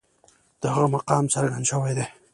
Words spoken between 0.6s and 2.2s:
د هغه مقام څرګند شوی دی.